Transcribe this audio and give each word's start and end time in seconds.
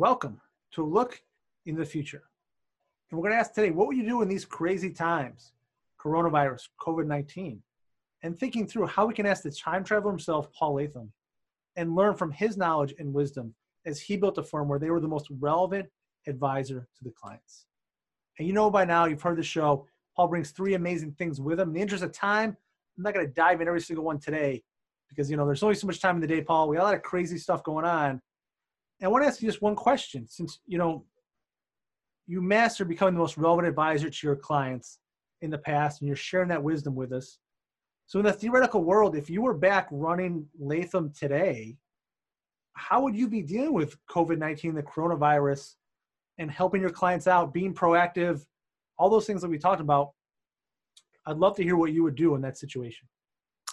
welcome 0.00 0.40
to 0.72 0.82
look 0.82 1.20
in 1.66 1.74
the 1.76 1.84
future. 1.84 2.22
And 3.10 3.18
we're 3.18 3.28
going 3.28 3.34
to 3.34 3.38
ask 3.38 3.52
today, 3.52 3.70
what 3.70 3.86
would 3.86 3.98
you 3.98 4.08
do 4.08 4.22
in 4.22 4.28
these 4.30 4.46
crazy 4.46 4.88
times, 4.88 5.52
coronavirus, 6.00 6.70
COVID 6.80 7.06
19, 7.06 7.60
and 8.22 8.38
thinking 8.38 8.66
through 8.66 8.86
how 8.86 9.04
we 9.04 9.12
can 9.12 9.26
ask 9.26 9.42
the 9.42 9.50
time 9.50 9.84
traveler 9.84 10.10
himself, 10.10 10.50
Paul 10.54 10.76
Latham, 10.76 11.12
and 11.76 11.94
learn 11.94 12.14
from 12.14 12.30
his 12.30 12.56
knowledge 12.56 12.94
and 12.98 13.12
wisdom 13.12 13.54
as 13.84 14.00
he 14.00 14.16
built 14.16 14.38
a 14.38 14.42
firm 14.42 14.68
where 14.68 14.78
they 14.78 14.88
were 14.88 15.00
the 15.00 15.06
most 15.06 15.26
relevant 15.38 15.86
advisor 16.26 16.88
to 16.96 17.04
the 17.04 17.10
clients. 17.10 17.66
And 18.38 18.48
you 18.48 18.54
know 18.54 18.70
by 18.70 18.86
now, 18.86 19.04
you've 19.04 19.20
heard 19.20 19.36
the 19.36 19.42
show, 19.42 19.86
Paul 20.16 20.28
brings 20.28 20.50
three 20.50 20.72
amazing 20.72 21.12
things 21.12 21.42
with 21.42 21.60
him. 21.60 21.68
In 21.68 21.74
the 21.74 21.82
interest 21.82 22.02
of 22.02 22.12
time, 22.12 22.56
I'm 22.96 23.02
not 23.02 23.12
going 23.12 23.26
to 23.26 23.32
dive 23.34 23.60
in 23.60 23.68
every 23.68 23.82
single 23.82 24.06
one 24.06 24.18
today 24.18 24.62
because, 25.10 25.30
you 25.30 25.36
know, 25.36 25.44
there's 25.44 25.62
only 25.62 25.74
so 25.74 25.86
much 25.86 26.00
time 26.00 26.14
in 26.14 26.22
the 26.22 26.26
day, 26.26 26.40
Paul. 26.40 26.70
We 26.70 26.76
got 26.76 26.84
a 26.84 26.86
lot 26.86 26.94
of 26.94 27.02
crazy 27.02 27.36
stuff 27.36 27.62
going 27.62 27.84
on. 27.84 28.22
I 29.02 29.08
want 29.08 29.24
to 29.24 29.28
ask 29.28 29.40
you 29.40 29.48
just 29.48 29.62
one 29.62 29.76
question 29.76 30.26
since, 30.28 30.60
you 30.66 30.78
know, 30.78 31.04
you 32.26 32.42
master 32.42 32.84
becoming 32.84 33.14
the 33.14 33.20
most 33.20 33.38
relevant 33.38 33.66
advisor 33.66 34.10
to 34.10 34.26
your 34.26 34.36
clients 34.36 34.98
in 35.42 35.50
the 35.50 35.58
past 35.58 36.00
and 36.00 36.08
you're 36.08 36.16
sharing 36.16 36.48
that 36.48 36.62
wisdom 36.62 36.94
with 36.94 37.12
us. 37.12 37.38
So, 38.06 38.18
in 38.18 38.26
the 38.26 38.32
theoretical 38.32 38.84
world, 38.84 39.16
if 39.16 39.30
you 39.30 39.42
were 39.42 39.54
back 39.54 39.88
running 39.90 40.46
Latham 40.58 41.12
today, 41.18 41.76
how 42.74 43.00
would 43.02 43.14
you 43.14 43.28
be 43.28 43.42
dealing 43.42 43.72
with 43.72 43.96
COVID 44.08 44.38
19, 44.38 44.74
the 44.74 44.82
coronavirus, 44.82 45.74
and 46.38 46.50
helping 46.50 46.80
your 46.80 46.90
clients 46.90 47.26
out, 47.26 47.54
being 47.54 47.74
proactive, 47.74 48.44
all 48.98 49.10
those 49.10 49.26
things 49.26 49.42
that 49.42 49.48
we 49.48 49.58
talked 49.58 49.80
about? 49.80 50.10
I'd 51.26 51.36
love 51.36 51.56
to 51.56 51.62
hear 51.62 51.76
what 51.76 51.92
you 51.92 52.02
would 52.02 52.16
do 52.16 52.34
in 52.34 52.40
that 52.42 52.58
situation. 52.58 53.06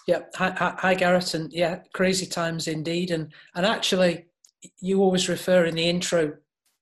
Yeah, 0.07 0.19
hi, 0.35 0.51
hi, 0.51 0.75
hi 0.77 0.93
Garrett, 0.93 1.33
and 1.33 1.51
yeah, 1.51 1.79
crazy 1.93 2.25
times 2.25 2.67
indeed. 2.67 3.11
And 3.11 3.33
and 3.55 3.65
actually, 3.65 4.27
you 4.79 5.01
always 5.01 5.29
refer 5.29 5.65
in 5.65 5.75
the 5.75 5.89
intro 5.89 6.33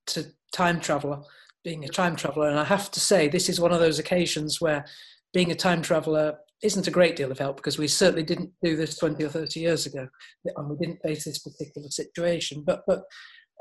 to 0.08 0.26
time 0.54 0.80
traveler, 0.80 1.22
being 1.64 1.84
a 1.84 1.90
time 1.90 2.16
traveler, 2.16 2.50
and 2.50 2.60
I 2.60 2.64
have 2.64 2.92
to 2.92 3.00
say 3.00 3.28
this 3.28 3.50
is 3.50 3.60
one 3.60 3.74
of 3.74 3.80
those 3.80 4.00
occasions 4.00 4.62
where 4.62 4.86
being 5.34 5.52
a 5.52 5.56
time 5.56 5.82
traveler 5.82 6.38
isn't 6.64 6.88
a 6.88 6.92
great 6.92 7.16
deal 7.16 7.32
of 7.32 7.40
help 7.40 7.58
because 7.58 7.78
we 7.78 7.88
certainly 7.88 8.24
didn't 8.24 8.52
do 8.64 8.76
this 8.76 8.98
20 8.98 9.24
or 9.24 9.30
30 9.30 9.60
years 9.60 9.86
ago 9.86 10.08
and 10.56 10.70
we 10.70 10.78
didn't 10.78 11.02
face 11.02 11.26
this 11.26 11.40
particular 11.40 11.90
situation. 11.90 12.64
But 12.66 12.84
but 12.88 13.04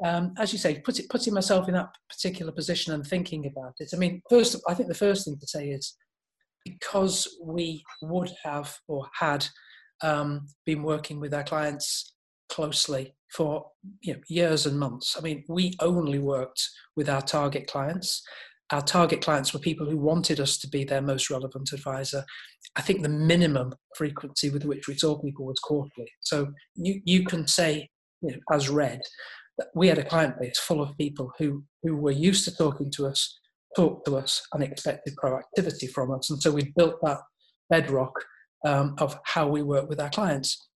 um, 0.05 0.35
as 0.39 0.53
you 0.53 0.59
say 0.59 0.81
put 0.81 0.99
it, 0.99 1.09
putting 1.09 1.35
myself 1.35 1.69
in 1.69 1.75
that 1.75 1.91
particular 2.09 2.53
position 2.53 2.95
and 2.95 3.07
thinking 3.07 3.47
about 3.47 3.75
it. 3.79 3.91
I 3.93 3.97
mean 3.97 4.23
first 4.31 4.57
i 4.69 4.75
think 4.75 4.89
the 4.89 4.95
first 4.95 5.25
thing 5.25 5.37
to 5.39 5.47
say 5.47 5.69
is 5.69 5.97
because 6.65 7.29
we 7.43 7.85
would 8.03 8.33
have 8.43 8.75
or 8.89 9.07
had 9.19 9.47
um, 10.03 10.47
been 10.65 10.83
working 10.83 11.21
with 11.21 11.35
our 11.35 11.45
clients 11.45 12.14
closely 12.49 13.15
for 13.35 13.67
you 14.01 14.15
know, 14.15 14.21
years 14.29 14.67
and 14.67 14.79
months. 14.79 15.17
I 15.19 15.23
mean, 15.23 15.45
we 15.49 15.75
only 15.81 16.19
worked 16.19 16.69
with 16.97 17.09
our 17.09 17.23
target 17.23 17.67
clients. 17.67 18.23
Our 18.71 18.83
target 18.83 19.21
clients 19.21 19.53
were 19.53 19.61
people 19.61 19.89
who 19.89 19.99
wanted 19.99 20.41
us 20.41 20.57
to 20.59 20.69
be 20.69 20.85
their 20.85 21.03
most 21.03 21.31
relevant 21.31 21.73
advisor. 21.73 22.25
I 22.77 22.83
think 22.83 23.03
the 23.03 23.09
minimum 23.09 23.75
frequency 23.97 24.51
with 24.51 24.65
which 24.65 24.89
we 24.89 24.97
saw 24.97 25.21
people 25.21 25.47
was 25.47 25.59
quarterly. 25.59 26.11
So 26.21 26.53
you, 26.75 27.01
you 27.05 27.25
can 27.25 27.47
say, 27.47 27.91
you 28.23 28.31
know, 28.31 28.39
as 28.53 28.69
read, 28.71 29.01
that 29.59 29.69
we 29.75 29.89
had 29.89 29.99
a 29.99 30.05
client 30.05 30.41
base 30.41 30.59
full 30.59 30.81
of 30.81 30.97
people 30.97 31.33
who, 31.39 31.65
who 31.83 31.97
were 31.97 32.11
used 32.11 32.45
to 32.45 32.57
talking 32.57 32.91
to 32.93 33.07
us, 33.07 33.39
talk 33.77 34.05
to 34.05 34.17
us, 34.17 34.43
and 34.53 34.63
expected 34.63 35.15
proactivity 35.23 35.91
from 35.91 36.13
us. 36.13 36.31
And 36.31 36.41
so 36.41 36.51
we 36.51 36.73
built 36.77 36.97
that 37.03 37.19
bedrock 37.71 38.13
um, 38.65 38.95
of 38.99 39.19
how 39.25 39.47
we 39.47 39.63
work 39.63 39.89
with 39.89 40.01
our 40.01 40.11
clients. 40.11 40.69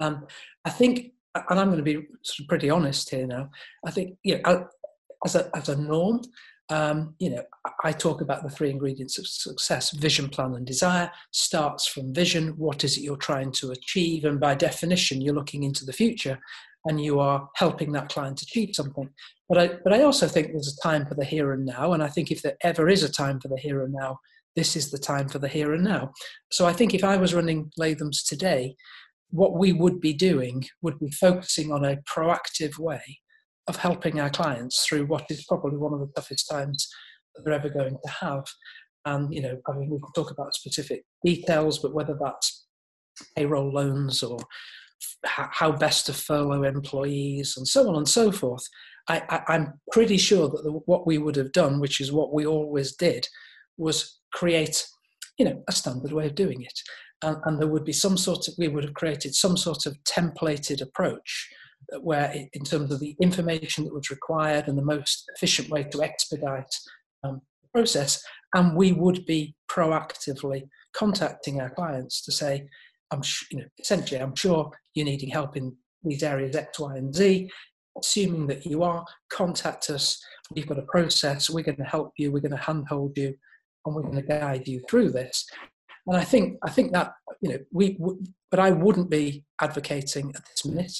Um, 0.00 0.26
I 0.64 0.70
think 0.70 1.12
and 1.48 1.60
I'm 1.60 1.68
going 1.68 1.78
to 1.78 1.82
be 1.82 2.06
sort 2.22 2.40
of 2.40 2.48
pretty 2.48 2.70
honest 2.70 3.10
here 3.10 3.26
now. 3.26 3.50
I 3.84 3.90
think 3.90 4.16
you 4.22 4.40
know, 4.40 4.68
as 5.24 5.34
a 5.34 5.50
as 5.56 5.68
a 5.68 5.76
norm, 5.76 6.22
um, 6.70 7.14
you 7.18 7.30
know, 7.30 7.42
I 7.84 7.92
talk 7.92 8.20
about 8.20 8.42
the 8.42 8.50
three 8.50 8.70
ingredients 8.70 9.18
of 9.18 9.26
success: 9.26 9.90
vision, 9.90 10.28
plan, 10.28 10.54
and 10.54 10.66
desire. 10.66 11.10
Starts 11.32 11.86
from 11.86 12.14
vision. 12.14 12.54
What 12.56 12.84
is 12.84 12.96
it 12.96 13.02
you're 13.02 13.16
trying 13.16 13.52
to 13.52 13.72
achieve? 13.72 14.24
And 14.24 14.40
by 14.40 14.54
definition, 14.54 15.20
you're 15.20 15.34
looking 15.34 15.62
into 15.62 15.84
the 15.84 15.92
future, 15.92 16.38
and 16.84 17.00
you 17.00 17.20
are 17.20 17.48
helping 17.56 17.92
that 17.92 18.08
client 18.08 18.42
achieve 18.42 18.70
something. 18.74 19.10
But 19.48 19.58
I 19.58 19.68
but 19.84 19.92
I 19.92 20.02
also 20.02 20.26
think 20.26 20.48
there's 20.48 20.76
a 20.78 20.88
time 20.88 21.06
for 21.06 21.14
the 21.14 21.24
here 21.24 21.52
and 21.52 21.64
now. 21.64 21.92
And 21.92 22.02
I 22.02 22.08
think 22.08 22.30
if 22.30 22.42
there 22.42 22.56
ever 22.62 22.88
is 22.88 23.02
a 23.02 23.12
time 23.12 23.40
for 23.40 23.48
the 23.48 23.58
here 23.58 23.82
and 23.82 23.92
now, 23.92 24.18
this 24.56 24.74
is 24.74 24.90
the 24.90 24.98
time 24.98 25.28
for 25.28 25.38
the 25.38 25.48
here 25.48 25.74
and 25.74 25.84
now. 25.84 26.12
So 26.50 26.66
I 26.66 26.72
think 26.72 26.94
if 26.94 27.04
I 27.04 27.16
was 27.16 27.34
running 27.34 27.70
Latham's 27.76 28.24
today, 28.24 28.74
what 29.30 29.58
we 29.58 29.72
would 29.72 30.00
be 30.00 30.12
doing 30.12 30.64
would 30.82 30.98
be 30.98 31.10
focusing 31.10 31.72
on 31.72 31.84
a 31.84 31.98
proactive 31.98 32.78
way 32.78 33.20
of 33.68 33.76
helping 33.76 34.20
our 34.20 34.30
clients 34.30 34.86
through 34.86 35.06
what 35.06 35.24
is 35.28 35.44
probably 35.44 35.76
one 35.76 35.92
of 35.92 36.00
the 36.00 36.12
toughest 36.14 36.48
times 36.48 36.88
that 37.34 37.44
they're 37.44 37.54
ever 37.54 37.68
going 37.68 37.96
to 38.04 38.10
have. 38.10 38.44
And, 39.04 39.32
you 39.32 39.42
know, 39.42 39.58
I 39.68 39.72
mean, 39.72 39.90
we 39.90 39.98
can 39.98 40.12
talk 40.14 40.30
about 40.30 40.54
specific 40.54 41.02
details, 41.24 41.78
but 41.80 41.94
whether 41.94 42.16
that's 42.20 42.66
payroll 43.36 43.72
loans 43.72 44.22
or 44.22 44.38
how 45.24 45.72
best 45.72 46.06
to 46.06 46.12
furlough 46.12 46.62
employees 46.62 47.56
and 47.56 47.66
so 47.66 47.88
on 47.88 47.96
and 47.96 48.08
so 48.08 48.30
forth, 48.30 48.66
I, 49.08 49.42
am 49.48 49.80
pretty 49.92 50.16
sure 50.16 50.48
that 50.48 50.62
the, 50.64 50.72
what 50.86 51.06
we 51.06 51.18
would 51.18 51.36
have 51.36 51.52
done, 51.52 51.80
which 51.80 52.00
is 52.00 52.12
what 52.12 52.32
we 52.32 52.46
always 52.46 52.96
did, 52.96 53.28
was 53.76 54.18
create, 54.32 54.86
you 55.38 55.44
know, 55.44 55.62
a 55.68 55.72
standard 55.72 56.12
way 56.12 56.26
of 56.26 56.34
doing 56.34 56.62
it. 56.62 56.80
And, 57.22 57.36
and 57.44 57.60
there 57.60 57.68
would 57.68 57.84
be 57.84 57.92
some 57.92 58.16
sort 58.16 58.48
of 58.48 58.54
we 58.58 58.68
would 58.68 58.84
have 58.84 58.94
created 58.94 59.34
some 59.34 59.56
sort 59.56 59.86
of 59.86 59.96
templated 60.04 60.82
approach 60.82 61.48
where 62.00 62.34
in 62.52 62.64
terms 62.64 62.90
of 62.90 63.00
the 63.00 63.16
information 63.22 63.84
that 63.84 63.94
was 63.94 64.10
required 64.10 64.66
and 64.66 64.76
the 64.76 64.84
most 64.84 65.24
efficient 65.34 65.70
way 65.70 65.84
to 65.84 66.02
expedite 66.02 66.74
um, 67.22 67.40
the 67.62 67.68
process 67.72 68.24
and 68.54 68.76
we 68.76 68.92
would 68.92 69.24
be 69.24 69.54
proactively 69.70 70.68
contacting 70.94 71.60
our 71.60 71.70
clients 71.70 72.24
to 72.24 72.32
say 72.32 72.66
i'm 73.12 73.22
you 73.52 73.58
know 73.58 73.66
essentially 73.78 74.20
i'm 74.20 74.34
sure 74.34 74.68
you're 74.94 75.06
needing 75.06 75.28
help 75.28 75.56
in 75.56 75.76
these 76.06 76.22
areas 76.22 76.56
x 76.56 76.78
y 76.78 76.96
and 76.96 77.14
z. 77.14 77.50
Assuming 77.98 78.46
that 78.48 78.66
you 78.66 78.82
are 78.82 79.04
contact 79.30 79.88
us. 79.88 80.22
We've 80.54 80.66
got 80.66 80.78
a 80.78 80.82
process. 80.82 81.48
We're 81.48 81.64
going 81.64 81.78
to 81.78 81.84
help 81.84 82.12
you. 82.18 82.30
We're 82.30 82.40
going 82.40 82.50
to 82.52 82.58
handhold 82.58 83.16
you 83.16 83.34
and 83.86 83.94
we're 83.94 84.02
going 84.02 84.16
to 84.16 84.22
guide 84.22 84.66
you 84.68 84.82
through 84.88 85.10
this 85.10 85.46
and 86.06 86.16
I 86.16 86.24
think 86.24 86.58
I 86.62 86.70
think 86.70 86.92
that 86.92 87.12
you 87.40 87.50
know 87.50 87.58
we, 87.72 87.98
but 88.50 88.60
I 88.60 88.70
wouldn't 88.70 89.10
be 89.10 89.44
advocating 89.60 90.32
at 90.34 90.44
this 90.46 90.64
minute 90.64 90.96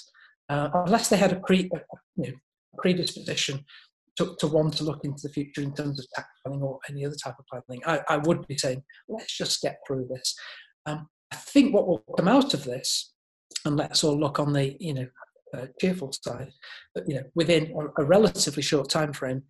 uh, 0.49 0.69
unless 0.75 1.09
they 1.09 1.17
had 1.17 1.33
a 1.33 1.41
pre 1.41 1.71
a, 1.73 1.81
you 2.17 2.31
know, 2.31 2.39
predisposition 2.79 3.65
to, 4.17 4.35
to 4.41 4.47
want 4.47 4.75
to 4.75 4.85
look 4.85 5.05
into 5.05 5.23
the 5.23 5.33
future 5.33 5.61
in 5.61 5.75
terms 5.75 6.01
of 6.01 6.07
tax 6.15 6.29
planning 6.45 6.63
or 6.63 6.79
any 6.89 7.05
other 7.05 7.17
type 7.23 7.35
of 7.39 7.47
planning. 7.47 7.83
I, 7.87 8.01
I 8.09 8.17
would 8.19 8.47
be 8.47 8.59
saying 8.59 8.83
let's 9.09 9.37
just 9.37 9.63
get 9.63 9.79
through 9.87 10.09
this. 10.11 10.35
Um, 10.87 11.09
I 11.33 11.37
think 11.37 11.75
what 11.75 11.87
will 11.87 12.05
come 12.17 12.29
out 12.29 12.55
of 12.55 12.65
this, 12.65 13.13
and 13.65 13.77
let's 13.77 14.03
all 14.03 14.19
look 14.19 14.41
on 14.41 14.53
the 14.53 14.77
you 14.81 14.95
know 14.95 15.07
uh, 15.55 15.67
cheerful 15.81 16.13
side, 16.13 16.51
but 16.95 17.05
you 17.09 17.15
know 17.15 17.25
within 17.37 17.73
a, 17.79 18.03
a 18.03 18.05
relatively 18.05 18.63
short 18.63 18.91
time 18.91 19.13
frame, 19.13 19.43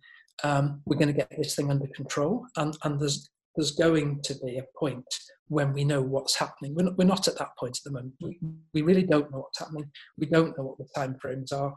um, 0.43 0.81
we're 0.85 0.97
going 0.97 1.07
to 1.07 1.13
get 1.13 1.31
this 1.37 1.55
thing 1.55 1.71
under 1.71 1.87
control, 1.87 2.45
and 2.57 2.77
and 2.83 2.99
there's 2.99 3.29
there's 3.55 3.71
going 3.71 4.21
to 4.21 4.35
be 4.45 4.57
a 4.57 4.65
point 4.79 5.05
when 5.47 5.73
we 5.73 5.83
know 5.83 6.01
what's 6.01 6.35
happening. 6.35 6.75
We're 6.75 6.83
not, 6.83 6.97
we're 6.97 7.05
not 7.05 7.27
at 7.27 7.37
that 7.39 7.57
point 7.57 7.77
at 7.77 7.83
the 7.83 7.91
moment. 7.91 8.13
We, 8.21 8.39
we 8.73 8.81
really 8.83 9.03
don't 9.03 9.31
know 9.31 9.39
what's 9.39 9.59
happening. 9.59 9.89
We 10.17 10.27
don't 10.27 10.55
know 10.57 10.63
what 10.63 10.77
the 10.77 10.87
time 10.95 11.17
frames 11.19 11.51
are. 11.51 11.73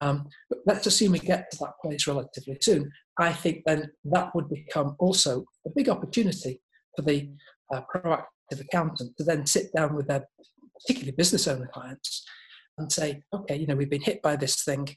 Um, 0.00 0.28
but 0.48 0.58
let's 0.66 0.86
assume 0.86 1.12
we 1.12 1.18
get 1.18 1.50
to 1.50 1.58
that 1.60 1.72
place 1.82 2.06
relatively 2.06 2.56
soon. 2.60 2.90
I 3.18 3.32
think 3.32 3.62
then 3.66 3.90
that 4.04 4.34
would 4.34 4.48
become 4.48 4.96
also 4.98 5.44
a 5.66 5.70
big 5.74 5.88
opportunity 5.88 6.60
for 6.94 7.02
the 7.02 7.30
uh, 7.72 7.80
proactive 7.92 8.60
accountant 8.60 9.16
to 9.16 9.24
then 9.24 9.46
sit 9.46 9.72
down 9.74 9.94
with 9.94 10.06
their 10.06 10.24
particularly 10.78 11.16
business 11.16 11.48
owner 11.48 11.68
clients 11.72 12.24
and 12.78 12.92
say, 12.92 13.22
okay, 13.32 13.56
you 13.56 13.66
know, 13.66 13.76
we've 13.76 13.90
been 13.90 14.02
hit 14.02 14.20
by 14.22 14.36
this 14.36 14.62
thing 14.62 14.88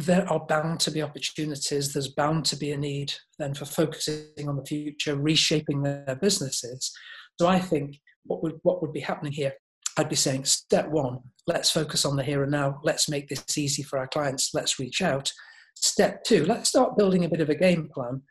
there 0.00 0.30
are 0.30 0.44
bound 0.46 0.80
to 0.80 0.90
be 0.90 1.02
opportunities. 1.02 1.92
There's 1.92 2.08
bound 2.08 2.44
to 2.46 2.56
be 2.56 2.72
a 2.72 2.76
need 2.76 3.12
then 3.38 3.54
for 3.54 3.64
focusing 3.64 4.48
on 4.48 4.56
the 4.56 4.64
future, 4.64 5.16
reshaping 5.16 5.82
their 5.82 6.18
businesses. 6.20 6.92
So 7.38 7.46
I 7.46 7.58
think 7.58 7.98
what 8.24 8.42
would 8.42 8.58
what 8.62 8.82
would 8.82 8.92
be 8.92 9.00
happening 9.00 9.32
here? 9.32 9.52
I'd 9.96 10.08
be 10.08 10.16
saying 10.16 10.44
step 10.44 10.88
one, 10.88 11.18
let's 11.46 11.70
focus 11.70 12.04
on 12.04 12.16
the 12.16 12.22
here 12.22 12.42
and 12.42 12.52
now. 12.52 12.80
Let's 12.82 13.08
make 13.08 13.28
this 13.28 13.58
easy 13.58 13.82
for 13.82 13.98
our 13.98 14.06
clients. 14.06 14.50
Let's 14.54 14.78
reach 14.78 15.02
out. 15.02 15.32
Step 15.74 16.24
two, 16.24 16.44
let's 16.44 16.68
start 16.68 16.96
building 16.96 17.24
a 17.24 17.28
bit 17.28 17.40
of 17.40 17.50
a 17.50 17.54
game 17.54 17.88
plan 17.92 18.22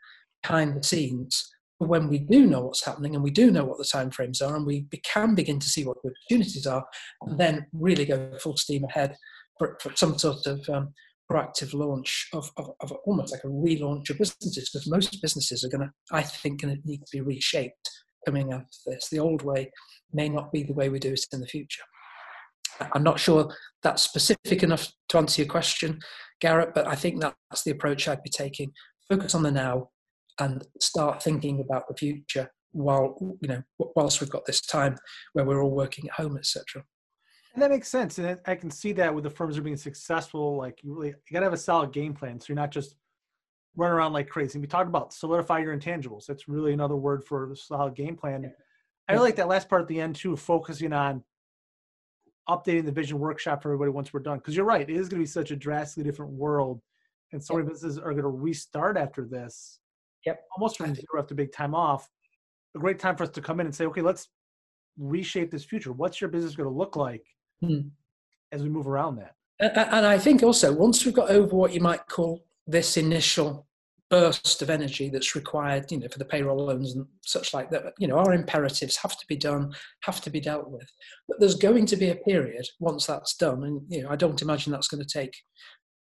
behind 0.42 0.76
the 0.76 0.82
scenes 0.82 1.48
when 1.78 2.08
we 2.08 2.18
do 2.18 2.46
know 2.46 2.60
what's 2.60 2.84
happening 2.84 3.14
and 3.14 3.24
we 3.24 3.30
do 3.30 3.50
know 3.50 3.64
what 3.64 3.78
the 3.78 3.84
timeframes 3.84 4.46
are 4.46 4.54
and 4.54 4.66
we 4.66 4.86
can 5.02 5.34
begin 5.34 5.58
to 5.58 5.68
see 5.68 5.84
what 5.84 5.96
the 6.02 6.10
opportunities 6.10 6.66
are 6.66 6.84
and 7.22 7.40
then 7.40 7.66
really 7.72 8.04
go 8.04 8.30
full 8.38 8.56
steam 8.56 8.84
ahead 8.84 9.16
for, 9.58 9.78
for 9.80 9.94
some 9.96 10.18
sort 10.18 10.44
of 10.46 10.60
um, 10.68 10.92
proactive 11.30 11.72
launch 11.74 12.28
of, 12.32 12.50
of, 12.56 12.70
of, 12.80 12.92
almost 13.04 13.32
like 13.32 13.44
a 13.44 13.48
relaunch 13.48 14.10
of 14.10 14.18
businesses 14.18 14.70
because 14.70 14.90
most 14.90 15.20
businesses 15.22 15.64
are 15.64 15.68
going 15.68 15.86
to, 15.86 15.92
I 16.12 16.22
think, 16.22 16.62
going 16.62 16.74
to 16.74 16.88
need 16.88 16.98
to 16.98 17.12
be 17.12 17.20
reshaped 17.20 17.90
coming 18.26 18.52
out 18.52 18.62
of 18.62 18.66
this. 18.86 19.08
The 19.10 19.20
old 19.20 19.42
way 19.42 19.70
may 20.12 20.28
not 20.28 20.52
be 20.52 20.62
the 20.62 20.74
way 20.74 20.88
we 20.88 20.98
do 20.98 21.12
it 21.12 21.24
in 21.32 21.40
the 21.40 21.46
future. 21.46 21.82
I'm 22.92 23.02
not 23.02 23.20
sure 23.20 23.54
that's 23.82 24.02
specific 24.02 24.62
enough 24.62 24.90
to 25.10 25.18
answer 25.18 25.42
your 25.42 25.50
question, 25.50 26.00
Garrett, 26.40 26.74
but 26.74 26.86
I 26.86 26.94
think 26.94 27.20
that's 27.20 27.62
the 27.62 27.72
approach 27.72 28.08
I'd 28.08 28.22
be 28.22 28.30
taking. 28.30 28.72
Focus 29.08 29.34
on 29.34 29.42
the 29.42 29.50
now 29.50 29.90
and 30.38 30.66
start 30.80 31.22
thinking 31.22 31.60
about 31.60 31.86
the 31.88 31.94
future 31.94 32.50
while 32.72 33.16
you 33.40 33.48
know 33.48 33.62
whilst 33.96 34.20
we've 34.20 34.30
got 34.30 34.46
this 34.46 34.60
time 34.60 34.96
where 35.32 35.44
we're 35.44 35.62
all 35.62 35.74
working 35.74 36.08
at 36.08 36.14
home, 36.14 36.36
etc. 36.38 36.84
And 37.54 37.62
that 37.62 37.70
makes 37.70 37.88
sense, 37.88 38.18
and 38.18 38.38
I 38.46 38.54
can 38.54 38.70
see 38.70 38.92
that 38.92 39.12
with 39.12 39.24
the 39.24 39.30
firms 39.30 39.56
that 39.56 39.60
are 39.60 39.64
being 39.64 39.76
successful. 39.76 40.56
Like 40.56 40.84
you 40.84 40.94
really, 40.94 41.08
you 41.08 41.32
got 41.32 41.40
to 41.40 41.46
have 41.46 41.52
a 41.52 41.58
solid 41.58 41.92
game 41.92 42.14
plan, 42.14 42.38
so 42.38 42.46
you're 42.48 42.56
not 42.56 42.70
just 42.70 42.94
running 43.76 43.94
around 43.94 44.12
like 44.12 44.28
crazy. 44.28 44.54
And 44.54 44.62
We 44.62 44.68
talked 44.68 44.88
about 44.88 45.12
solidify 45.12 45.58
your 45.58 45.76
intangibles. 45.76 46.26
That's 46.26 46.48
really 46.48 46.72
another 46.72 46.96
word 46.96 47.24
for 47.24 47.48
the 47.48 47.56
solid 47.56 47.96
game 47.96 48.16
plan. 48.16 48.44
Yeah. 48.44 48.50
I 49.08 49.12
really 49.14 49.24
like 49.26 49.36
that 49.36 49.48
last 49.48 49.68
part 49.68 49.82
at 49.82 49.88
the 49.88 50.00
end 50.00 50.14
too, 50.14 50.36
focusing 50.36 50.92
on 50.92 51.24
updating 52.48 52.84
the 52.84 52.92
vision 52.92 53.18
workshop 53.18 53.62
for 53.62 53.70
everybody 53.70 53.90
once 53.90 54.12
we're 54.12 54.20
done. 54.20 54.38
Because 54.38 54.54
you're 54.54 54.64
right, 54.64 54.88
it 54.88 54.94
is 54.94 55.08
going 55.08 55.20
to 55.20 55.24
be 55.24 55.26
such 55.26 55.50
a 55.50 55.56
drastically 55.56 56.04
different 56.04 56.32
world, 56.32 56.80
and 57.32 57.42
so 57.42 57.54
many 57.54 57.66
businesses 57.66 57.98
are 57.98 58.12
going 58.12 58.22
to 58.22 58.28
restart 58.28 58.96
after 58.96 59.26
this. 59.26 59.80
Yep. 60.24 60.40
Almost 60.56 60.76
from 60.76 60.94
zero 60.94 61.18
after 61.18 61.34
big 61.34 61.52
time 61.52 61.74
off. 61.74 62.08
A 62.76 62.78
great 62.78 63.00
time 63.00 63.16
for 63.16 63.24
us 63.24 63.30
to 63.30 63.40
come 63.40 63.58
in 63.58 63.66
and 63.66 63.74
say, 63.74 63.86
okay, 63.86 64.02
let's 64.02 64.28
reshape 64.98 65.50
this 65.50 65.64
future. 65.64 65.92
What's 65.92 66.20
your 66.20 66.30
business 66.30 66.54
going 66.54 66.68
to 66.68 66.74
look 66.74 66.94
like 66.94 67.24
hmm. 67.60 67.80
as 68.52 68.62
we 68.62 68.68
move 68.68 68.86
around 68.86 69.16
that? 69.16 69.34
And 69.60 70.06
I 70.06 70.18
think 70.18 70.42
also 70.42 70.72
once 70.72 71.04
we've 71.04 71.14
got 71.14 71.30
over 71.30 71.54
what 71.54 71.74
you 71.74 71.80
might 71.80 72.06
call 72.06 72.44
this 72.66 72.96
initial 72.96 73.66
burst 74.10 74.60
of 74.60 74.70
energy 74.70 75.08
that's 75.08 75.36
required, 75.36 75.90
you 75.90 75.98
know, 75.98 76.08
for 76.08 76.18
the 76.18 76.24
payroll 76.24 76.66
loans 76.66 76.96
and 76.96 77.06
such 77.24 77.54
like 77.54 77.70
that, 77.70 77.92
you 77.98 78.08
know, 78.08 78.16
our 78.16 78.32
imperatives 78.32 78.96
have 78.96 79.16
to 79.16 79.24
be 79.28 79.36
done, 79.36 79.72
have 80.02 80.20
to 80.20 80.30
be 80.30 80.40
dealt 80.40 80.68
with. 80.68 80.90
But 81.28 81.38
there's 81.38 81.54
going 81.54 81.86
to 81.86 81.96
be 81.96 82.10
a 82.10 82.16
period 82.16 82.66
once 82.80 83.06
that's 83.06 83.36
done, 83.36 83.62
and 83.64 83.82
you 83.88 84.02
know, 84.02 84.10
I 84.10 84.16
don't 84.16 84.42
imagine 84.42 84.72
that's 84.72 84.88
going 84.88 85.04
to 85.04 85.18
take 85.18 85.36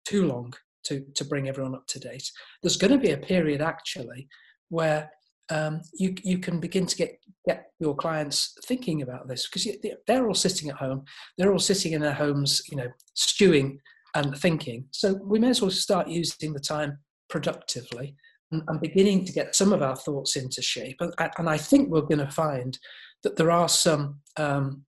too 0.06 0.28
long 0.28 0.54
to 0.86 1.04
to 1.16 1.26
bring 1.26 1.50
everyone 1.50 1.76
up 1.76 1.88
to 1.88 2.00
date. 2.00 2.30
There's 2.62 2.78
going 2.78 2.92
to 2.92 3.00
be 3.00 3.12
a 3.12 3.18
period 3.18 3.62
actually 3.62 4.28
where 4.70 5.10
um, 5.50 5.82
you 5.94 6.16
you 6.24 6.40
can 6.40 6.60
begin 6.60 6.86
to 6.86 6.96
get 6.96 7.20
get 7.48 7.68
your 7.80 7.96
clients 7.96 8.58
thinking 8.66 9.02
about 9.02 9.28
this 9.28 9.48
because 9.48 9.68
they're 10.08 10.28
all 10.28 10.34
sitting 10.34 10.70
at 10.70 10.78
home, 10.78 11.04
they're 11.38 11.52
all 11.52 11.60
sitting 11.60 11.94
in 11.94 12.02
their 12.02 12.14
homes, 12.14 12.62
you 12.70 12.78
know, 12.78 12.88
stewing 13.14 13.80
and 14.16 14.36
thinking. 14.38 14.86
So 14.92 15.14
we 15.24 15.40
may 15.40 15.50
as 15.50 15.62
well 15.62 15.72
start 15.72 16.08
using 16.08 16.54
the 16.54 16.60
time 16.60 16.98
productively 17.30 18.16
and, 18.52 18.64
and 18.68 18.82
beginning 18.82 19.26
to 19.26 19.34
get 19.34 19.56
some 19.56 19.74
of 19.74 19.82
our 19.82 19.96
thoughts 19.96 20.36
into 20.36 20.62
shape. 20.62 20.98
And, 21.02 21.14
and 21.38 21.50
I 21.50 21.58
think 21.58 21.90
we're 21.90 22.02
going 22.02 22.26
to 22.26 22.32
find 22.32 22.78
that 23.24 23.36
there 23.36 23.52
are 23.52 23.70
some 23.70 24.22
um, 24.38 24.86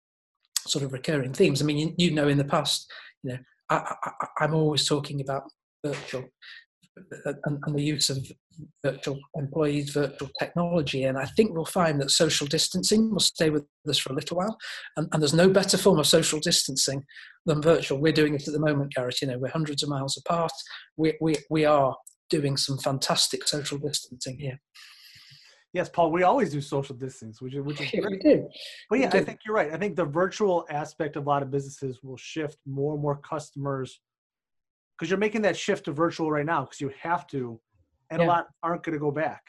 sort 0.66 0.86
of 0.86 0.94
recurring 0.94 1.34
themes. 1.34 1.62
I 1.62 1.66
mean, 1.66 1.78
you, 1.78 1.94
you, 1.98 2.12
know, 2.12 2.28
in 2.28 2.38
the 2.38 2.46
past, 2.46 2.92
you 3.24 3.32
know, 3.32 3.40
I, 3.70 3.94
am 4.40 4.54
always 4.54 4.88
talking 4.88 5.22
about 5.22 5.44
virtual 5.86 6.24
and, 7.26 7.60
and, 7.66 7.76
the 7.76 7.84
use 7.84 8.10
of 8.10 8.26
virtual 8.84 9.20
employees, 9.36 9.92
virtual 9.92 10.30
technology. 10.40 11.04
And 11.04 11.18
I 11.18 11.26
think 11.26 11.54
we'll 11.54 11.66
find 11.66 12.00
that 12.02 12.12
social 12.12 12.48
distancing 12.48 13.12
will 13.12 13.20
stay 13.20 13.50
with 13.50 13.66
us 13.88 13.98
for 13.98 14.14
a 14.14 14.16
little 14.16 14.38
while. 14.38 14.58
And, 14.96 15.08
and, 15.12 15.22
there's 15.22 15.34
no 15.34 15.50
better 15.50 15.78
form 15.78 16.00
of 16.00 16.08
social 16.08 16.40
distancing 16.40 17.04
than 17.46 17.62
virtual. 17.62 18.00
We're 18.00 18.14
doing 18.14 18.36
it 18.36 18.48
at 18.48 18.54
the 18.54 18.60
moment, 18.60 18.94
Garrett. 18.94 19.22
You 19.22 19.28
know, 19.28 19.38
we're 19.38 19.50
hundreds 19.50 19.84
of 19.84 19.90
miles 19.90 20.18
apart. 20.18 20.52
We, 20.96 21.18
we, 21.22 21.36
we 21.50 21.66
are 21.66 21.96
doing 22.30 22.58
some 22.58 22.78
fantastic 22.78 23.48
social 23.48 23.78
distancing 23.78 24.38
here. 24.40 24.60
Yes, 25.74 25.90
Paul, 25.90 26.12
we 26.12 26.24
always 26.24 26.52
do 26.52 26.62
social 26.62 26.96
distancing, 26.96 27.46
which 27.46 27.54
is, 27.54 27.64
which 27.64 27.82
is 27.82 27.92
great. 28.02 28.12
We 28.12 28.18
do. 28.18 28.48
But 28.90 29.00
yeah, 29.00 29.10
I 29.14 29.24
think 29.24 29.40
you're 29.46 29.56
right. 29.56 29.72
I 29.72 29.78
think 29.78 29.96
the 29.96 30.06
virtual 30.06 30.66
aspect 30.70 31.16
of 31.18 31.26
a 31.26 31.30
lot 31.30 31.44
of 31.44 31.52
businesses 31.52 32.00
will 32.02 32.18
shift 32.18 32.58
more 32.66 32.94
and 32.94 33.02
more 33.02 33.18
customers 33.18 34.00
because 34.98 35.10
you're 35.10 35.20
making 35.20 35.42
that 35.44 35.58
shift 35.58 35.86
to 35.86 35.92
virtual 35.92 36.32
right 36.32 36.46
now 36.46 36.62
because 36.62 36.82
you 36.82 36.92
have 37.02 37.28
to, 37.28 37.60
and 38.10 38.22
yeah. 38.22 38.26
a 38.26 38.28
lot 38.28 38.48
aren't 38.64 38.84
going 38.84 38.94
to 38.94 39.00
go 39.00 39.12
back. 39.12 39.42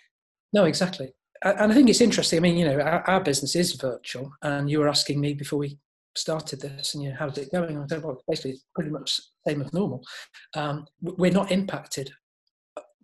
No, 0.53 0.65
exactly. 0.65 1.13
And 1.43 1.71
I 1.71 1.75
think 1.75 1.89
it's 1.89 2.01
interesting. 2.01 2.39
I 2.39 2.41
mean, 2.41 2.57
you 2.57 2.65
know, 2.65 2.81
our, 2.81 3.09
our, 3.09 3.21
business 3.21 3.55
is 3.55 3.73
virtual, 3.75 4.33
and 4.43 4.69
you 4.69 4.81
were 4.81 4.89
asking 4.89 5.21
me 5.21 5.35
before 5.35 5.61
we 5.61 5.79
started 6.17 6.61
this, 6.61 6.95
and 6.95 7.03
you 7.03 7.11
know, 7.11 7.17
how's 7.19 7.39
it 7.39 7.53
going? 7.53 7.79
I 7.79 7.87
said, 7.87 8.03
well, 8.03 8.21
basically, 8.29 8.53
it's 8.53 8.65
pretty 8.75 8.91
much 8.91 9.21
same 9.47 9.63
as 9.63 9.73
normal. 9.73 10.03
Um, 10.55 10.87
we're 11.01 11.31
not 11.31 11.53
impacted 11.53 12.11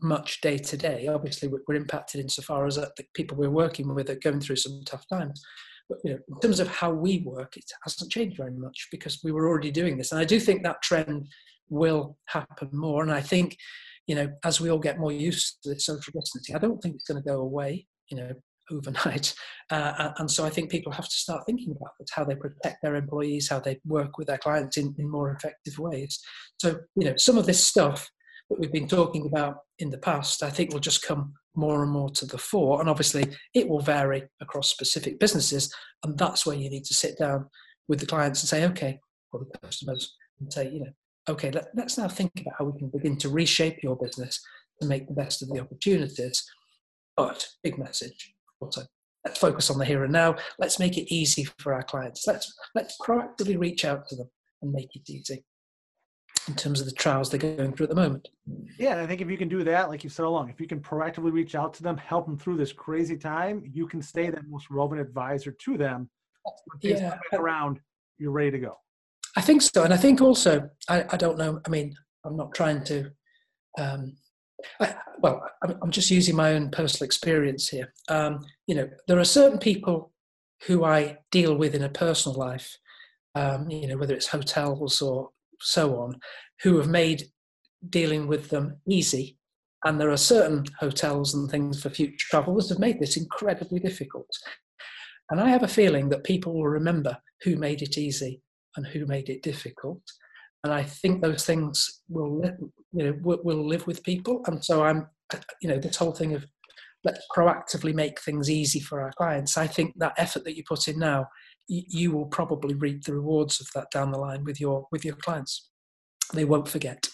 much 0.03 0.41
day 0.41 0.59
to 0.59 0.77
day. 0.77 1.07
Obviously, 1.07 1.49
we're 1.49 1.77
impacted 1.77 2.21
insofar 2.21 2.67
as 2.67 2.77
uh, 2.77 2.89
the 2.97 3.05
people 3.15 3.37
we're 3.37 3.51
working 3.51 3.95
with 3.95 4.11
are 4.11 4.17
going 4.17 4.41
through 4.41 4.57
some 4.57 4.83
tough 4.85 5.07
times. 5.09 5.41
But 5.89 5.99
you 6.03 6.13
know, 6.13 6.19
in 6.29 6.41
terms 6.41 6.61
of 6.61 6.69
how 6.69 6.91
we 6.91 7.19
work, 7.19 7.57
it 7.57 7.65
hasn't 7.85 8.11
changed 8.11 8.37
very 8.37 8.53
much 8.53 8.89
because 8.91 9.21
we 9.23 9.33
were 9.33 9.49
already 9.49 9.71
doing 9.71 9.97
this. 9.97 10.13
And 10.13 10.21
I 10.21 10.25
do 10.25 10.41
think 10.41 10.63
that 10.63 10.83
trend 10.83 11.29
will 11.69 12.17
happen 12.27 12.69
more. 12.73 13.03
And 13.03 13.13
I 13.13 13.21
think, 13.21 13.57
you 14.07 14.15
know, 14.15 14.29
as 14.45 14.61
we 14.61 14.71
all 14.71 14.79
get 14.79 14.99
more 14.99 15.13
used 15.13 15.59
to 15.63 15.71
this 15.71 15.87
social 15.87 16.13
distancing, 16.15 16.55
I 16.55 16.59
don't 16.59 16.79
think 16.83 16.97
it's 16.97 17.09
going 17.09 17.23
to 17.23 17.29
go 17.29 17.41
away, 17.41 17.87
you 18.11 18.17
know, 18.17 18.33
overnight. 18.71 19.35
Uh, 19.71 20.13
and 20.19 20.31
so 20.31 20.45
I 20.45 20.51
think 20.51 20.71
people 20.71 20.93
have 20.93 21.09
to 21.09 21.17
start 21.17 21.47
thinking 21.47 21.71
about 21.75 21.95
it, 21.99 22.11
how 22.13 22.23
they 22.23 22.35
protect 22.35 22.83
their 22.83 22.97
employees, 22.97 23.49
how 23.49 23.61
they 23.61 23.81
work 23.87 24.19
with 24.19 24.27
their 24.27 24.37
clients 24.37 24.77
in, 24.77 24.95
in 24.99 25.11
more 25.11 25.31
effective 25.33 25.79
ways. 25.79 26.21
So, 26.59 26.81
you 26.97 27.07
know, 27.07 27.15
some 27.17 27.39
of 27.39 27.47
this 27.47 27.67
stuff 27.67 28.11
that 28.51 28.61
we've 28.61 28.71
been 28.71 28.87
talking 28.87 29.27
about 29.27 29.57
in 29.79 29.89
the 29.89 29.97
past, 29.97 30.43
I 30.43 30.51
think 30.51 30.71
will 30.71 30.81
just 30.81 31.03
come 31.03 31.33
more 31.55 31.83
and 31.83 31.91
more 31.91 32.11
to 32.11 32.27
the 32.27 32.37
fore. 32.37 32.81
And 32.81 32.91
obviously, 32.91 33.35
it 33.55 33.67
will 33.67 33.81
vary 33.81 34.25
across 34.43 34.71
specific 34.71 35.19
businesses. 35.19 35.75
And 36.05 36.19
that's 36.19 36.45
where 36.45 36.57
you 36.57 36.69
need 36.69 36.85
to 36.85 36.95
sit 36.95 37.19
down 37.19 37.47
with 37.89 38.01
the 38.01 38.07
clients 38.07 38.43
and 38.43 38.49
say, 38.49 38.67
okay, 38.67 38.99
or 39.33 39.41
the 39.41 39.59
customers, 39.59 40.15
and 40.41 40.53
say, 40.53 40.71
you 40.71 40.81
know, 40.81 40.93
okay, 41.29 41.51
let, 41.51 41.67
us 41.79 41.99
now 41.99 42.09
think 42.09 42.33
about 42.41 42.55
how 42.59 42.65
we 42.65 42.79
can 42.79 42.89
begin 42.89 43.17
to 43.19 43.29
reshape 43.29 43.83
your 43.83 43.97
business 43.97 44.41
to 44.81 44.89
make 44.89 45.07
the 45.07 45.15
best 45.15 45.43
of 45.43 45.49
the 45.49 45.61
opportunities. 45.61 46.45
But 47.17 47.47
big 47.63 47.79
message 47.79 48.35
also. 48.61 48.83
Let's 49.25 49.39
focus 49.39 49.71
on 49.71 49.79
the 49.79 49.85
here 49.87 50.05
and 50.05 50.13
now. 50.13 50.37
Let's 50.59 50.79
make 50.79 50.99
it 50.99 51.13
easy 51.13 51.47
for 51.59 51.73
our 51.73 51.83
clients. 51.83 52.27
Let's 52.27 52.53
let's 52.75 52.99
proactively 53.01 53.59
reach 53.59 53.85
out 53.85 54.07
to 54.09 54.17
them 54.17 54.31
and 54.61 54.73
make 54.73 54.95
it 54.95 55.09
easy 55.09 55.45
in 56.49 56.55
terms 56.55 56.81
of 56.81 56.87
the 56.87 56.93
trials 56.93 57.31
they're 57.31 57.41
going 57.41 57.73
through 57.73 57.85
at 57.85 57.91
the 57.91 57.97
moment. 57.97 58.29
Yeah, 58.79 59.01
I 59.01 59.07
think 59.07 59.21
if 59.21 59.31
you 59.31 59.39
can 59.39 59.49
do 59.49 59.65
that, 59.65 59.89
like 59.89 60.05
you 60.05 60.11
said 60.11 60.27
along, 60.27 60.51
if 60.51 60.61
you 60.61 60.67
can 60.67 60.81
proactively 60.81 61.33
reach 61.33 61.55
out 61.55 61.73
to 61.75 61.83
them, 61.83 61.97
help 61.97 62.27
them 62.27 62.39
through 62.39 62.59
this 62.59 62.73
crazy 62.73 63.17
time, 63.17 63.63
you 63.73 63.87
can 63.87 64.03
stay 64.03 64.29
that 64.29 64.47
most 64.49 64.69
relevant 64.71 65.01
advisor 65.01 65.53
to 65.53 65.79
them. 65.79 66.11
yeah. 66.83 67.17
around, 67.33 67.81
you're 68.19 68.31
ready 68.31 68.51
to 68.51 68.59
go. 68.59 68.77
I 69.37 69.41
think 69.41 69.63
so, 69.63 69.83
and 69.83 69.93
I 69.93 69.97
think 69.97 70.21
also, 70.21 70.71
I, 70.89 71.05
I 71.11 71.17
don't 71.17 71.39
know. 71.39 71.61
I 71.67 71.69
mean, 71.69 71.95
I'm 72.25 72.37
not 72.37 72.55
trying 72.55 72.85
to. 72.85 73.11
Um, 73.79 74.17
I, 74.81 74.95
well, 75.19 75.43
I'm, 75.83 75.91
just 75.91 76.11
using 76.11 76.37
my 76.37 76.55
own 76.55 76.71
personal 76.71 77.05
experience 77.05 77.69
here. 77.69 77.93
Um, 78.09 78.47
you 78.67 78.75
know, 78.75 78.89
there 79.09 79.19
are 79.19 79.25
certain 79.25 79.59
people 79.59 80.13
who 80.67 80.85
I 80.85 81.19
deal 81.31 81.57
with 81.57 81.75
in 81.75 81.83
a 81.83 81.89
personal 81.89 82.39
life. 82.39 82.79
Um, 83.35 83.69
you 83.69 83.89
know, 83.89 83.97
whether 83.97 84.15
it's 84.15 84.29
hotels 84.29 85.03
or 85.03 85.31
so 85.61 85.97
on, 85.97 86.21
who 86.63 86.77
have 86.79 86.89
made 86.89 87.25
dealing 87.91 88.27
with 88.27 88.51
them 88.51 88.77
easy. 88.89 89.39
And 89.85 90.01
there 90.01 90.11
are 90.11 90.17
certain 90.17 90.65
hotels 90.79 91.35
and 91.35 91.51
things 91.51 91.83
for 91.83 91.91
future 91.91 92.27
travel 92.31 92.55
that 92.55 92.69
have 92.69 92.79
made 92.79 93.01
this 93.01 93.17
incredibly 93.17 93.81
difficult. 93.81 94.29
And 95.31 95.41
I 95.41 95.49
have 95.49 95.63
a 95.63 95.69
feeling 95.69 96.09
that 96.11 96.25
people 96.25 96.55
will 96.55 96.69
remember 96.69 97.19
who 97.43 97.57
made 97.57 97.83
it 97.83 97.99
easy 97.99 98.41
and 98.77 98.87
who 98.87 99.07
made 99.07 99.29
it 99.29 99.43
difficult. 99.43 100.03
And 100.63 100.73
I 100.73 100.83
think 100.83 101.21
those 101.21 101.45
things 101.45 102.03
will, 102.09 102.41
live, 102.41 102.57
you 102.93 103.05
know, 103.05 103.19
will, 103.23 103.67
live 103.67 103.87
with 103.87 104.03
people. 104.03 104.43
And 104.47 104.65
so 104.65 104.83
I'm, 104.83 105.09
you 105.61 105.69
know, 105.69 105.79
this 105.79 105.97
whole 105.97 106.13
thing 106.13 106.35
of 106.35 106.47
let's 107.05 107.27
proactively 107.37 107.95
make 107.95 108.21
things 108.21 108.49
easy 108.49 108.81
for 108.81 109.03
our 109.03 109.13
clients. 109.13 109.59
I 109.59 109.67
think 109.67 109.93
that 109.99 110.15
effort 110.17 110.45
that 110.45 110.57
you 110.57 110.65
put 110.67 110.89
in 110.89 110.99
now 110.99 111.27
you 111.69 112.13
will 112.13 112.27
probably 112.27 112.75
reap 112.75 113.05
the 113.05 113.15
rewards 113.15 113.61
of 113.61 113.69
that 113.75 113.91
down 113.91 114.13
the 114.13 114.19
line 114.19 114.45
with 114.45 114.61
your 114.61 114.87
with 114.93 115.05
your 115.05 115.17
clients. 115.17 115.71
They 116.33 116.45
won't 116.45 116.69
forget. 116.69 117.09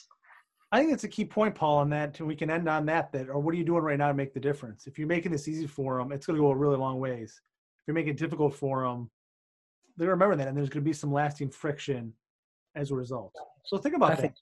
I 0.72 0.78
think 0.78 0.90
that's 0.90 1.04
a 1.04 1.08
key 1.08 1.24
point, 1.24 1.54
Paul, 1.54 1.78
on 1.78 1.90
that. 1.90 2.18
And 2.20 2.28
we 2.28 2.36
can 2.36 2.50
end 2.50 2.68
on 2.68 2.86
that. 2.86 3.12
That 3.12 3.28
or 3.28 3.40
what 3.40 3.54
are 3.54 3.58
you 3.58 3.64
doing 3.64 3.82
right 3.82 3.98
now 3.98 4.08
to 4.08 4.14
make 4.14 4.34
the 4.34 4.40
difference? 4.40 4.86
If 4.86 4.98
you're 4.98 5.08
making 5.08 5.32
this 5.32 5.48
easy 5.48 5.66
for 5.66 5.98
them, 5.98 6.12
it's 6.12 6.26
going 6.26 6.36
to 6.36 6.42
go 6.42 6.50
a 6.50 6.56
really 6.56 6.76
long 6.76 6.98
ways. 6.98 7.40
If 7.80 7.86
you're 7.86 7.94
making 7.94 8.14
it 8.14 8.18
difficult 8.18 8.54
for 8.54 8.84
them, 8.84 9.10
they 10.04 10.08
remember 10.08 10.36
that, 10.36 10.48
and 10.48 10.56
there's 10.56 10.68
going 10.68 10.82
to 10.82 10.88
be 10.88 10.92
some 10.92 11.12
lasting 11.12 11.50
friction 11.50 12.12
as 12.74 12.90
a 12.90 12.94
result. 12.94 13.34
So 13.64 13.78
think 13.78 13.94
about 13.94 14.12
I 14.12 14.14
that. 14.14 14.20
Think, 14.20 14.34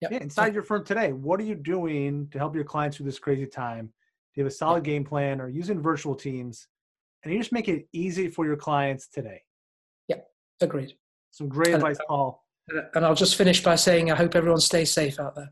yep. 0.00 0.12
yeah, 0.12 0.18
inside 0.18 0.54
your 0.54 0.62
firm 0.62 0.84
today, 0.84 1.12
what 1.12 1.40
are 1.40 1.44
you 1.44 1.54
doing 1.54 2.28
to 2.30 2.38
help 2.38 2.54
your 2.54 2.64
clients 2.64 2.96
through 2.96 3.06
this 3.06 3.18
crazy 3.18 3.46
time? 3.46 3.86
Do 3.86 4.40
you 4.40 4.44
have 4.44 4.52
a 4.52 4.54
solid 4.54 4.84
game 4.84 5.04
plan, 5.04 5.40
or 5.40 5.48
using 5.48 5.80
virtual 5.80 6.14
teams? 6.14 6.68
and 7.24 7.32
you 7.32 7.38
just 7.38 7.52
make 7.52 7.68
it 7.68 7.86
easy 7.92 8.28
for 8.28 8.44
your 8.44 8.56
clients 8.56 9.06
today. 9.08 9.42
Yeah, 10.08 10.16
agreed. 10.60 10.94
Some 11.30 11.48
great 11.48 11.68
and, 11.68 11.76
advice, 11.76 11.98
Paul. 12.06 12.44
Uh, 12.74 12.82
and 12.94 13.04
I'll 13.04 13.14
just 13.14 13.36
finish 13.36 13.62
by 13.62 13.76
saying 13.76 14.10
I 14.10 14.16
hope 14.16 14.34
everyone 14.34 14.60
stays 14.60 14.90
safe 14.90 15.18
out 15.20 15.34
there. 15.34 15.50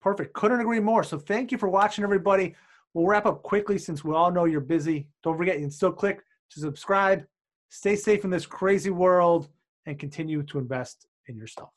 Perfect. 0.00 0.32
Couldn't 0.32 0.60
agree 0.60 0.80
more. 0.80 1.04
So 1.04 1.18
thank 1.18 1.52
you 1.52 1.58
for 1.58 1.68
watching, 1.68 2.04
everybody. 2.04 2.54
We'll 2.94 3.06
wrap 3.06 3.26
up 3.26 3.42
quickly 3.42 3.78
since 3.78 4.02
we 4.02 4.14
all 4.14 4.30
know 4.30 4.46
you're 4.46 4.60
busy. 4.60 5.08
Don't 5.22 5.36
forget, 5.36 5.56
you 5.56 5.62
can 5.62 5.70
still 5.70 5.92
click 5.92 6.22
to 6.50 6.60
subscribe. 6.60 7.24
Stay 7.70 7.96
safe 7.96 8.24
in 8.24 8.30
this 8.30 8.46
crazy 8.46 8.90
world. 8.90 9.48
and 9.86 9.98
continue 9.98 10.42
to 10.42 10.58
invest 10.58 11.06
in 11.26 11.36
yourself. 11.36 11.70